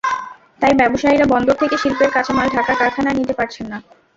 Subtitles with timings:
[0.61, 3.77] তাই ব্যবসায়ীরা বন্দর থেকে শিল্পের কাঁচামাল ঢাকার কারখানায় নিতে পারছেন না।